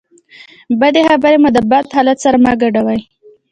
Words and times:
بدې 0.79 1.01
خبرې 1.09 1.37
مو 1.41 1.49
د 1.55 1.59
بد 1.69 1.85
حالت 1.95 2.17
سره 2.25 2.37
مه 2.43 2.53
ګډوئ. 2.61 2.99